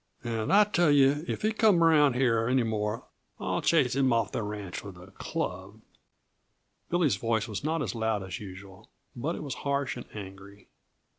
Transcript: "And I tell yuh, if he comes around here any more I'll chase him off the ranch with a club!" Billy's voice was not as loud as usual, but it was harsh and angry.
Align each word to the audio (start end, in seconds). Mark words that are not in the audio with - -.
"And 0.23 0.51
I 0.51 0.63
tell 0.63 0.89
yuh, 0.89 1.23
if 1.27 1.43
he 1.43 1.51
comes 1.51 1.79
around 1.79 2.15
here 2.15 2.47
any 2.47 2.63
more 2.63 3.05
I'll 3.39 3.61
chase 3.61 3.95
him 3.95 4.11
off 4.11 4.31
the 4.31 4.41
ranch 4.41 4.83
with 4.83 4.97
a 4.97 5.11
club!" 5.11 5.79
Billy's 6.89 7.17
voice 7.17 7.47
was 7.47 7.63
not 7.63 7.83
as 7.83 7.93
loud 7.93 8.23
as 8.23 8.39
usual, 8.39 8.89
but 9.15 9.35
it 9.35 9.43
was 9.43 9.53
harsh 9.61 9.97
and 9.97 10.07
angry. 10.15 10.69